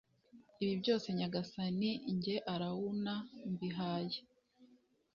[0.63, 1.91] Ibi byose nyagasani
[2.21, 3.13] jye Arawuna
[3.51, 4.19] mbihaye